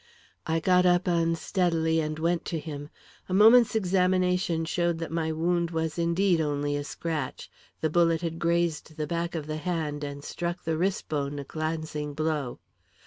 [0.47, 2.89] I got up unsteadily and went to him.
[3.29, 7.51] A moment's examination showed that my wound was indeed only a scratch.
[7.81, 11.43] The bullet had grazed the back of the hand and struck the wrist bone a
[11.43, 12.57] glancing blow.